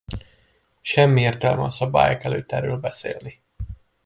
Semmi 0.81 1.21
értelme 1.21 1.63
a 1.63 1.69
szabályok 1.69 2.23
előtt 2.23 2.51
erről 2.51 2.77
beszélni. 2.77 3.41